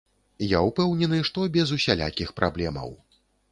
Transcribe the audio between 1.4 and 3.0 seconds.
без усялякіх праблемаў.